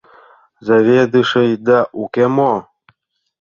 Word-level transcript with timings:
Заведышыйда 0.65 1.79
уке 2.01 2.25
мо? 2.35 2.53